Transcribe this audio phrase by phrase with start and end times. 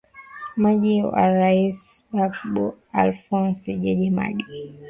[0.55, 2.65] maji wa rais bagbo
[3.01, 4.79] alfonsi jeje madi